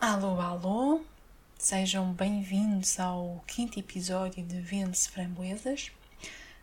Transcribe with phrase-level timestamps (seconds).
[0.00, 1.04] Alô, alô,
[1.58, 5.92] sejam bem-vindos ao quinto episódio de Vende-se Framboesas.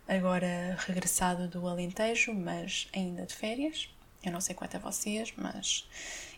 [0.08, 3.90] Agora regressado do Alentejo, mas ainda de férias.
[4.24, 5.88] Eu não sei quanto a vocês, mas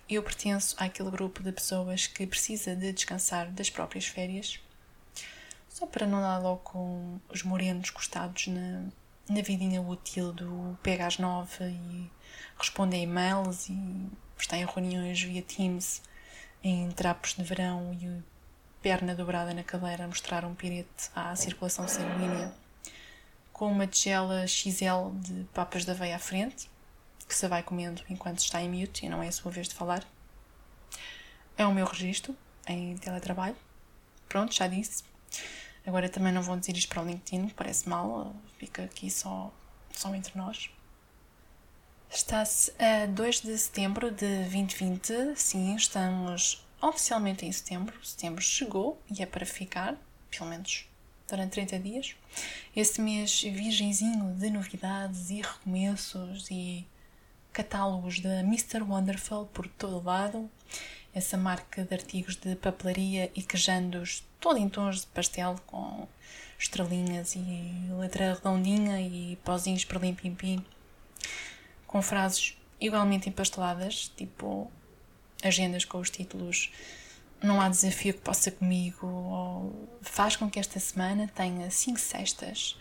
[0.09, 4.59] eu pertenço àquele grupo de pessoas que precisa de descansar das próprias férias,
[5.69, 8.83] só para não dar logo com os morenos gostados na,
[9.29, 12.11] na vidinha útil do pega às nove e
[12.57, 16.01] responde a e-mails e está em reuniões via Teams
[16.63, 18.23] em trapos de verão e
[18.81, 22.53] perna dobrada na cadeira a mostrar um pirete à circulação sanguínea,
[23.51, 26.69] com uma tigela XL de papas da veia à frente,
[27.27, 29.75] que se vai comendo enquanto está em mute e não é a sua vez de
[29.75, 30.03] falar.
[31.57, 33.55] É o meu registro em teletrabalho.
[34.27, 35.03] Pronto, já disse.
[35.85, 39.51] Agora também não vou dizer isto para o LinkedIn, parece mal, fica aqui só,
[39.91, 40.69] só entre nós.
[42.11, 48.03] Está-se a 2 de setembro de 2020, sim, estamos oficialmente em setembro.
[48.03, 49.95] Setembro chegou e é para ficar,
[50.31, 50.87] pelo menos
[51.27, 52.15] durante 30 dias.
[52.75, 56.83] Esse mês virgenzinho de novidades e recomeços e
[57.53, 58.81] catálogos da Mr.
[58.81, 60.49] Wonderful por todo lado.
[61.13, 66.07] Essa marca de artigos de papelaria e quejandos todo em tons de pastel com
[66.57, 67.39] estrelinhas e
[67.99, 70.65] letra redondinha e pozinhos para lim-pim-pim
[71.89, 74.71] com frases igualmente empasteladas, tipo
[75.43, 76.71] agendas com os títulos
[77.41, 82.77] Não há desafio que possa comigo, ou Faz com que esta semana tenha cinco cestas,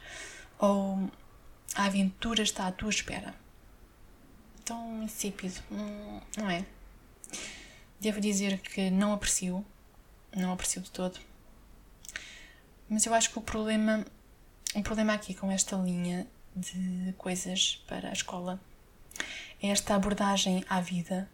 [0.59, 1.11] ou
[1.75, 3.35] A aventura está à tua espera.
[4.65, 5.59] Tão insípido,
[6.37, 6.67] não é?
[7.99, 9.65] Devo dizer que não aprecio,
[10.37, 11.19] não aprecio de todo.
[12.91, 14.05] Mas eu acho que o problema,
[14.75, 18.61] o problema aqui com esta linha de coisas para a escola
[19.61, 21.29] esta abordagem à vida,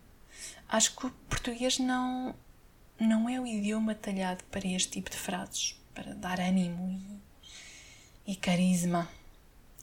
[0.68, 2.34] acho que o português não,
[2.98, 6.90] não é o idioma talhado para este tipo de frases, para dar ânimo
[8.26, 9.08] e, e carisma.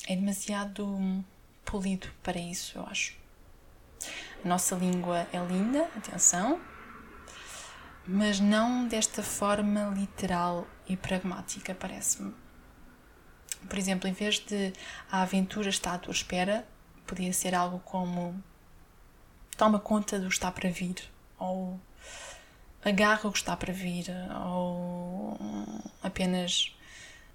[0.08, 1.24] É demasiado
[1.64, 3.16] polido para isso, eu acho.
[4.44, 6.60] A nossa língua é linda, atenção,
[8.08, 12.34] mas não desta forma literal e pragmática, parece-me.
[13.70, 14.74] Por exemplo, em vez de
[15.12, 16.68] a aventura está à tua espera,
[17.06, 18.42] podia ser algo como
[19.58, 20.96] toma conta do que está para vir,
[21.38, 21.80] ou
[22.84, 24.06] agarra o que está para vir,
[24.46, 25.38] ou
[26.02, 26.76] apenas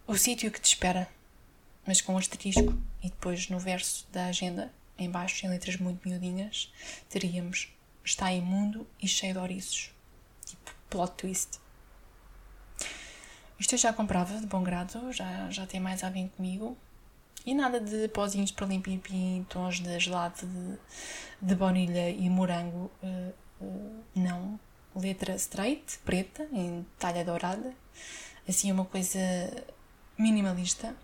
[0.06, 1.08] o sítio que te espera,
[1.86, 2.76] mas com um asterisco.
[3.02, 6.72] E depois no verso da agenda, em baixo, em letras muito miudinhas,
[7.08, 7.68] teríamos
[8.04, 9.90] está imundo e cheio de ouriços.
[10.44, 11.60] Tipo, plot twist.
[13.58, 16.76] Isto eu já comprava de bom grado, já, já tem mais a ver comigo.
[17.46, 20.78] E nada de pozinhos para limpim-pim, tons de gelado de,
[21.40, 22.90] de baunilha e morango.
[23.00, 24.58] Uh, uh, não.
[24.96, 27.72] Letra straight, preta, em talha dourada.
[28.48, 29.20] Assim, uma coisa
[30.18, 30.96] minimalista,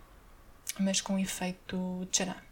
[0.81, 2.43] mas com efeito tchará.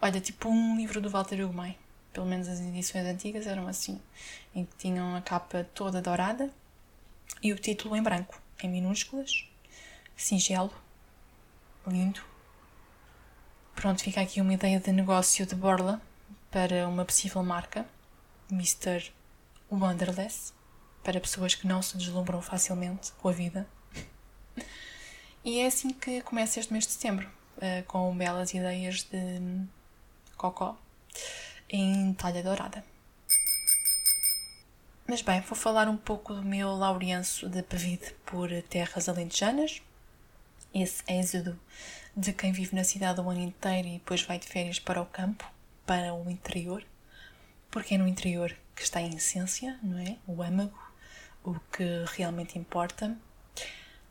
[0.00, 1.76] Olha, tipo um livro do Walter Ugumai.
[2.10, 4.00] Pelo menos as edições antigas eram assim,
[4.54, 6.50] em que tinham a capa toda dourada
[7.42, 9.46] e o título em branco, em minúsculas,
[10.16, 10.72] singelo,
[11.86, 12.29] lindo,
[13.74, 16.00] Pronto, fica aqui uma ideia de negócio de borla
[16.50, 17.86] para uma possível marca,
[18.50, 19.12] Mr.
[19.70, 20.52] Wonderless,
[21.02, 23.66] para pessoas que não se deslumbram facilmente com a vida.
[25.44, 29.66] E é assim que começa este mês de setembro, eh, com belas ideias de
[30.36, 30.76] cocó
[31.68, 32.84] em talha dourada.
[35.06, 39.82] Mas bem, vou falar um pouco do meu laurianço de Pavide por terras alentejanas,
[40.74, 41.58] esse êxodo
[42.16, 45.06] de quem vive na cidade o ano inteiro e depois vai de férias para o
[45.06, 45.50] campo,
[45.86, 46.84] para o interior,
[47.70, 50.16] porque é no interior que está a essência, não é?
[50.26, 50.78] O âmago,
[51.44, 53.16] o que realmente importa.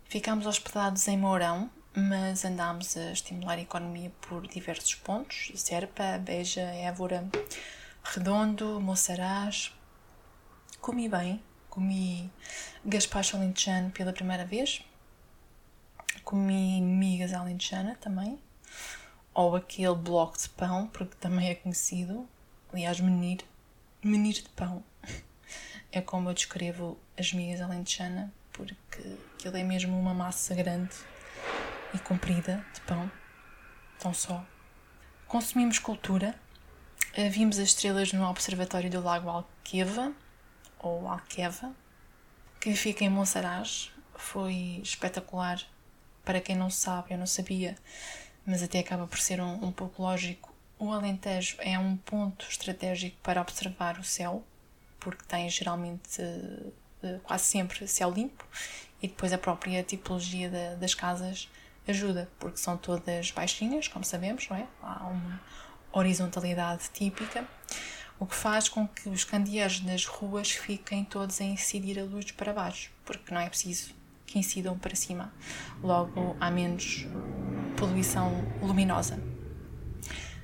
[0.05, 6.61] Ficámos hospedados em Mourão, mas andámos a estimular a economia por diversos pontos: Serpa, Beja,
[6.61, 7.27] Évora,
[8.03, 9.73] Redondo, Monsaraz.
[10.81, 12.31] Comi bem, comi
[12.85, 14.81] gaspacho alentejano pela primeira vez,
[16.29, 18.39] comi migas alentejana também,
[19.33, 22.29] ou aquele bloco de pão, porque também é conhecido,
[22.71, 23.39] aliás, menir,
[24.03, 24.83] menir de pão.
[25.91, 29.01] É como eu descrevo as migas alentejana, porque
[29.33, 30.95] aquilo é mesmo uma massa grande
[31.95, 33.11] e comprida de pão,
[33.97, 34.45] tão só.
[35.27, 36.35] Consumimos cultura,
[37.15, 40.13] eh, vimos as estrelas no Observatório do Lago Alqueva,
[40.77, 41.75] ou Alqueva,
[42.61, 43.91] que fica em Monsaraz.
[44.13, 45.59] Foi espetacular
[46.29, 47.75] para quem não sabe, eu não sabia,
[48.45, 53.17] mas até acaba por ser um, um pouco lógico, o Alentejo é um ponto estratégico
[53.23, 54.43] para observar o céu,
[54.99, 56.21] porque tem geralmente
[57.23, 58.45] quase sempre céu limpo
[59.01, 61.49] e depois a própria tipologia das casas
[61.87, 64.67] ajuda, porque são todas baixinhas, como sabemos, não é?
[64.83, 65.41] Há uma
[65.91, 67.43] horizontalidade típica,
[68.19, 72.31] o que faz com que os candeeiros das ruas fiquem todos a incidir a luz
[72.33, 73.97] para baixo, porque não é preciso
[74.29, 75.33] que incidam para cima.
[75.81, 77.07] Logo, há menos
[77.75, 79.19] poluição luminosa.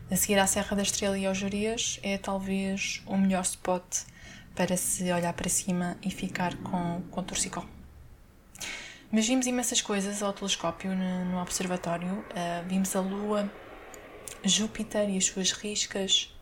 [0.09, 3.83] A seguir à Serra da Estrela e aos Jurias é talvez o melhor spot
[4.55, 7.69] para se olhar para cima e ficar com, com torcicolo.
[9.11, 12.07] Mas vimos imensas coisas ao telescópio no, no observatório.
[12.09, 13.51] Uh, vimos a Lua,
[14.43, 16.33] Júpiter e as suas riscas,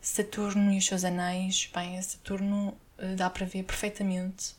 [0.00, 1.70] Saturno e os seus anéis.
[1.74, 4.54] Bem, Saturno uh, dá para ver perfeitamente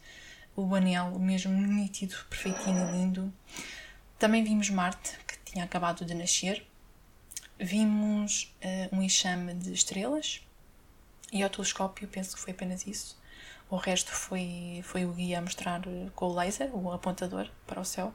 [0.62, 3.34] o anel, mesmo nítido, perfeitinho lindo.
[4.18, 6.66] Também vimos Marte, que tinha acabado de nascer.
[7.58, 10.42] Vimos uh, um enxame de estrelas
[11.32, 13.20] e ao telescópio penso que foi apenas isso.
[13.70, 17.80] O resto foi, foi o guia a mostrar eh, com o laser, o apontador para
[17.80, 18.12] o céu.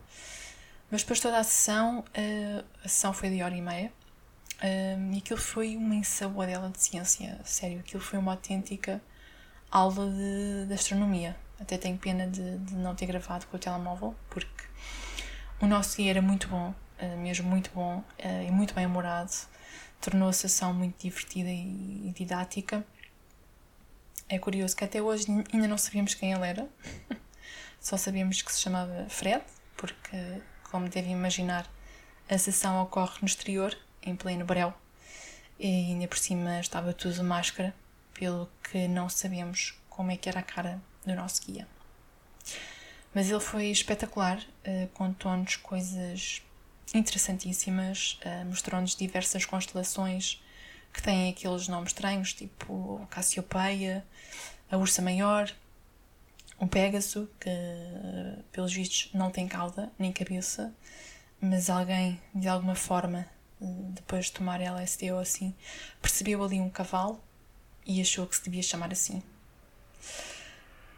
[0.91, 3.93] Mas depois toda a sessão, eh, a sessão foi de hora e meia.
[4.61, 7.79] Eh, e aquilo foi uma ensaboadela de ciência, sério.
[7.81, 9.01] Aquilo foi uma autêntica
[9.71, 11.37] aula de, de astronomia.
[11.61, 14.65] Até tenho pena de, de, não ter gravado com o telemóvel, porque
[15.61, 16.75] o nosso guia era muito bom,
[17.19, 19.31] mesmo muito bom e muito bem humorado.
[20.01, 22.85] Tornou a sessão muito divertida e didática.
[24.29, 26.69] É curioso que até hoje ainda não sabíamos quem ele era,
[27.81, 29.45] só sabíamos que se chamava Fred,
[29.77, 30.17] porque,
[30.71, 31.71] como devem imaginar,
[32.29, 34.73] a sessão ocorre no exterior, em pleno breu,
[35.59, 37.75] e ainda por cima estava tudo máscara,
[38.15, 41.67] pelo que não sabíamos como é que era a cara do nosso guia.
[43.15, 46.43] Mas ele foi espetacular, eh, contou-nos coisas
[46.93, 50.43] interessantíssimas, eh, mostrou-nos diversas constelações
[50.93, 54.05] que têm aqueles nomes estranhos, tipo Cassiopeia,
[54.71, 55.53] a Ursa Maior,
[56.59, 57.51] o Pégaso, que
[58.53, 60.73] pelos vistos não tem cauda nem cabeça,
[61.41, 63.27] mas alguém de alguma forma,
[63.61, 65.55] depois de tomar LSD ou assim,
[66.01, 67.23] percebeu ali um cavalo
[67.87, 69.23] e achou que se devia chamar assim.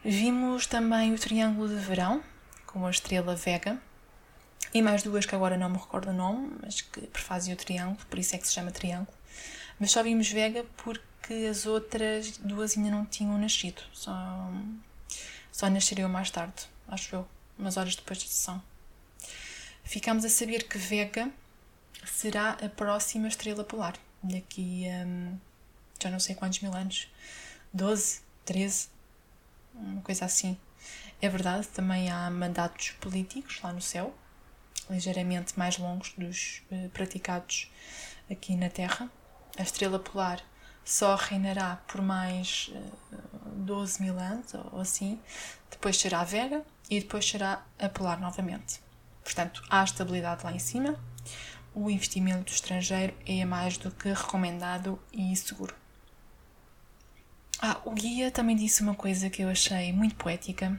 [0.09, 2.23] Vimos também o Triângulo de Verão,
[2.65, 3.77] com a estrela Vega,
[4.73, 8.07] e mais duas que agora não me recordo o nome, mas que prefazem o triângulo,
[8.09, 9.19] por isso é que se chama triângulo.
[9.81, 13.83] Mas só vimos Vega porque as outras duas ainda não tinham nascido.
[13.93, 14.15] Só,
[15.51, 18.63] só nasceriam mais tarde, acho eu, umas horas depois da sessão.
[19.83, 21.29] Ficámos a saber que Vega
[22.05, 23.97] será a próxima estrela polar.
[24.23, 25.37] Daqui a um,
[26.01, 27.09] já não sei quantos mil anos
[27.73, 28.95] 12, 13,
[29.77, 30.59] uma coisa assim.
[31.21, 34.15] É verdade, também há mandatos políticos lá no céu,
[34.91, 37.71] ligeiramente mais longos dos uh, praticados
[38.31, 39.11] aqui na Terra
[39.59, 40.43] a estrela polar
[40.85, 43.19] só reinará por mais uh, eh,
[43.57, 45.19] 12 mil anos ou assim,
[45.71, 48.81] depois será a Vega e depois será a polar novamente.
[49.25, 50.95] Portanto, há estabilidade lá em cima,
[51.75, 55.75] o investimento estrangeiro é mais do que recomendado e seguro.
[57.61, 60.79] Ah, o guia também disse uma coisa que eu achei muito poética.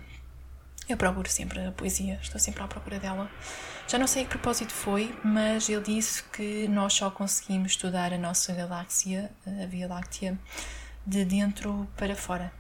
[0.87, 3.29] Eu procuro sempre a poesia, estou sempre à procura dela.
[3.87, 8.13] Já não sei a que propósito foi, mas ele disse que nós só conseguimos estudar
[8.13, 10.39] a nossa galáxia, a Via Láctea,
[11.05, 12.53] de dentro para fora.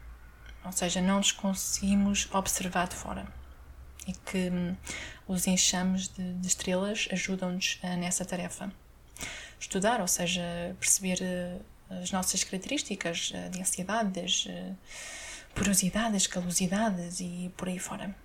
[0.65, 3.25] Ou seja, não nos conseguimos observar de fora.
[4.07, 4.75] E que hum,
[5.27, 8.71] os enxames de, de estrelas ajudam-nos uh, nessa tarefa.
[9.59, 10.41] Estudar, ou seja,
[10.79, 14.47] perceber uh, as nossas características uh, de ansiedades,
[15.53, 18.15] porosidades, calosidades e por aí fora.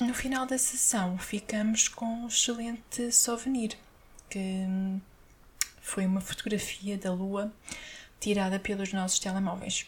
[0.00, 3.78] No final da sessão ficamos com um excelente souvenir,
[4.28, 4.66] que
[5.80, 7.52] foi uma fotografia da Lua
[8.18, 9.86] tirada pelos nossos telemóveis.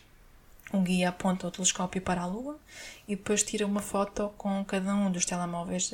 [0.72, 2.58] Um guia aponta o telescópio para a Lua
[3.06, 5.92] e depois tira uma foto com cada um dos telemóveis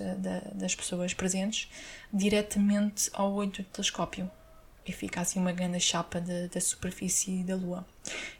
[0.55, 1.71] das pessoas presentes
[2.13, 4.31] diretamente ao olho do telescópio.
[4.87, 7.87] E fica assim uma grande chapa de, da superfície da Lua.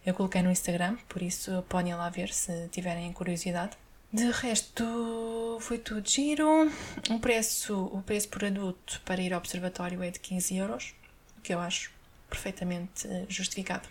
[0.05, 3.77] Eu coloquei no Instagram, por isso podem lá ver se tiverem curiosidade.
[4.13, 6.69] De resto, foi tudo giro.
[7.11, 10.95] O preço, o preço por adulto para ir ao observatório é de 15 euros,
[11.39, 11.93] o que eu acho
[12.29, 13.89] perfeitamente eh, justificado.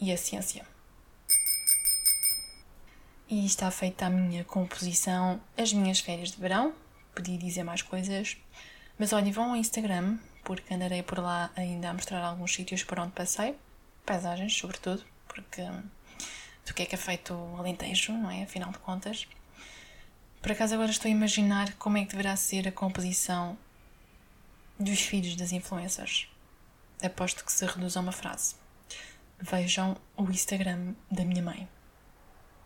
[0.00, 0.64] E a ciência.
[3.28, 6.72] E está feita a minha composição, as minhas férias de verão.
[7.14, 8.36] Podia dizer mais coisas,
[8.96, 12.98] mas olhem, vão ao Instagram, porque andarei por lá ainda a mostrar alguns sítios por
[12.98, 13.54] onde passei,
[14.06, 15.60] paisagens, sobretudo, porque
[16.64, 18.44] do que é que é feito o Alentejo, não é?
[18.44, 19.28] Afinal de contas.
[20.40, 23.58] Por acaso agora estou a imaginar como é que deverá ser a composição
[24.80, 26.26] dos filhos das influencers.
[27.02, 28.54] Aposto que se reduz a uma frase.
[29.38, 31.68] vejam o Instagram da minha mãe.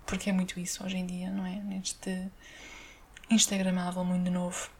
[0.07, 1.57] Porque é muito isso hoje em dia, não é?
[1.57, 2.31] Neste
[3.29, 4.71] Instagramável muito novo.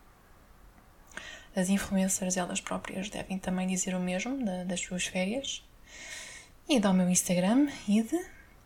[1.55, 5.63] As influencers, elas próprias, devem também dizer o mesmo da, das suas férias.
[6.69, 8.13] E dá o meu Instagram, id,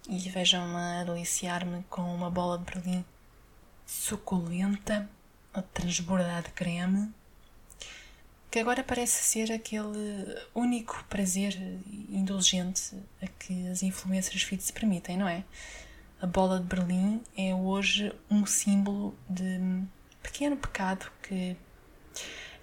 [0.09, 3.05] e vejam-me a deliciar-me com uma bola de Berlim
[3.85, 5.09] suculenta,
[5.55, 7.12] a transbordar de creme,
[8.50, 11.55] que agora parece ser aquele único prazer
[12.09, 15.45] indulgente a que as influências fit se permitem, não é?
[16.21, 19.83] A bola de Berlim é hoje um símbolo de
[20.23, 21.57] pequeno pecado que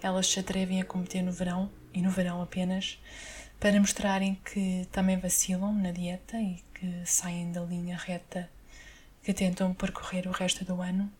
[0.04, 3.00] elas se atrevem a cometer no verão, e no verão apenas,
[3.58, 8.50] para mostrarem que também vacilam na dieta e que saem da linha reta
[9.22, 11.10] que tentam percorrer o resto do ano.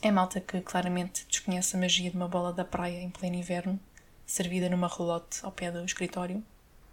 [0.00, 3.78] É malta que claramente desconhece a magia de uma bola da praia em pleno inverno,
[4.24, 6.42] servida numa relote ao pé do escritório,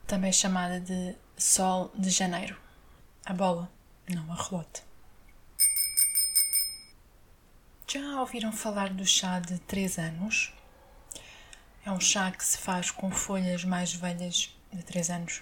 [0.05, 2.57] também chamada de Sol de Janeiro.
[3.25, 3.71] A bola,
[4.09, 4.83] não a relote.
[7.87, 10.53] Já ouviram falar do chá de 3 anos?
[11.83, 15.41] É um chá que se faz com folhas mais velhas de 3 anos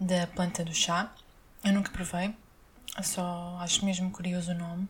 [0.00, 1.14] da planta do chá.
[1.62, 2.34] Eu nunca provei,
[3.00, 4.88] só acho mesmo curioso o nome,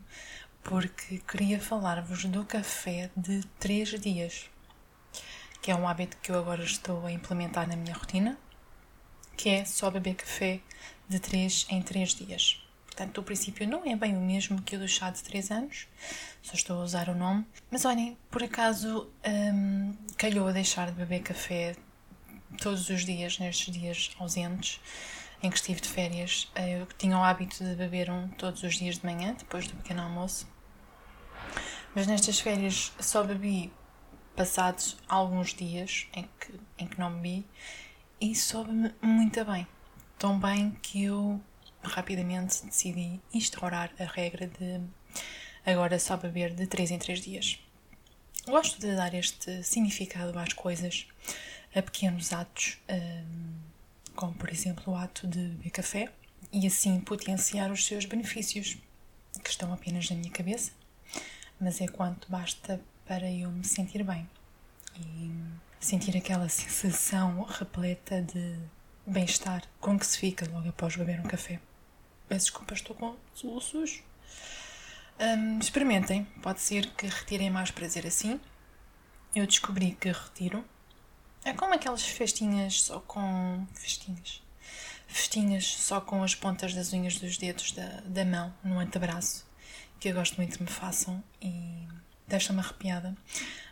[0.63, 4.49] porque queria falar-vos do café de 3 dias,
[5.61, 8.35] que é um hábito que eu agora estou a implementar na minha rotina,
[9.37, 10.61] que é só beber café
[11.07, 12.59] de 3 em 3 dias.
[12.87, 15.87] Portanto, o princípio não é bem o mesmo que o do chá de 3 anos,
[16.41, 17.45] só estou a usar o nome.
[17.69, 21.75] Mas olhem, por acaso hum, calhou a deixar de beber café
[22.61, 24.79] todos os dias, nestes dias ausentes
[25.41, 26.47] em que estive de férias.
[26.55, 30.03] Eu tinha o hábito de beber um todos os dias de manhã, depois do pequeno
[30.03, 30.47] almoço.
[31.95, 33.73] Mas nestas férias só bebi
[34.35, 37.43] passados alguns dias em que, em que não bebi
[38.21, 39.65] e soube-me muito bem.
[40.19, 41.41] Tão bem que eu
[41.81, 44.81] rapidamente decidi instaurar a regra de
[45.65, 47.70] agora só beber de 3 em 3 dias.
[48.45, 51.07] Gosto de dar este significado às coisas,
[51.75, 53.59] a pequenos atos, hum,
[54.15, 56.11] como por exemplo o ato de beber café,
[56.51, 58.77] e assim potenciar os seus benefícios,
[59.43, 60.71] que estão apenas na minha cabeça,
[61.59, 64.27] mas é quanto basta para eu me sentir bem
[64.97, 65.31] e
[65.79, 68.55] sentir aquela sensação repleta de
[69.05, 71.59] bem-estar com que se fica logo após beber um café.
[72.27, 74.01] Peço desculpa, estou com soluços.
[75.21, 78.41] Um, experimentem, pode ser que retirem mais prazer assim.
[79.35, 80.65] Eu descobri que retiro.
[81.45, 83.67] É como aquelas festinhas só com.
[83.75, 84.41] festinhas.
[85.07, 89.45] Festinhas só com as pontas das unhas dos dedos da, da mão no antebraço,
[89.99, 91.87] que eu gosto muito que me façam e
[92.27, 93.15] deixa-me arrepiada.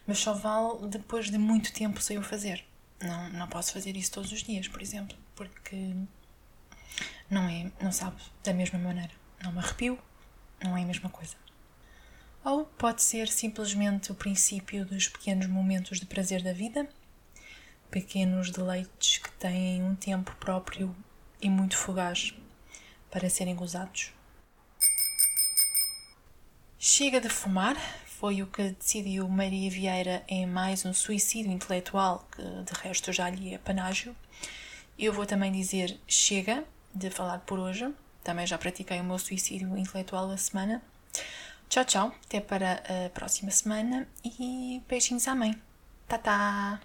[0.06, 2.64] Mas só vale depois de muito tempo sem o fazer.
[3.02, 5.96] Não, não posso fazer isso todos os dias, por exemplo, porque
[7.28, 9.12] não é, não sabe da mesma maneira.
[9.42, 9.98] Não me arrepio,
[10.64, 11.36] não é a mesma coisa.
[12.44, 16.88] Ou pode ser simplesmente o princípio dos pequenos momentos de prazer da vida,
[17.92, 20.96] pequenos deleites que têm um tempo próprio
[21.42, 22.34] e muito fugaz
[23.12, 24.14] para serem gozados.
[26.78, 27.76] Chega de fumar
[28.20, 33.30] foi o que decidiu Maria Vieira em mais um suicídio intelectual que de resto já
[33.30, 34.14] lhe é panágio.
[34.98, 37.90] Eu vou também dizer chega de falar por hoje.
[38.30, 40.84] Também já pratiquei o meu suicídio intelectual da semana.
[41.68, 42.16] Tchau, tchau.
[42.28, 45.60] Até para a próxima semana e beijinhos à mãe.
[46.08, 46.80] Tá, tá.